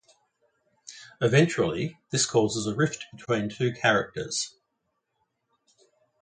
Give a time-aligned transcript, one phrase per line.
[1.21, 4.55] Eventually, this causes a rift between the two characters.